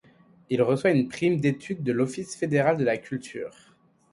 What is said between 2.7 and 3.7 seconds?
de la culture.